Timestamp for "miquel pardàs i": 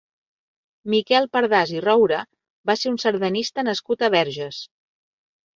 0.93-1.83